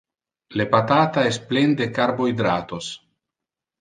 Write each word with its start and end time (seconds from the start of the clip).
Le 0.61 0.65
patata 0.71 1.25
es 1.31 1.39
plen 1.51 1.77
de 1.83 1.89
carbohydratos. 1.99 2.89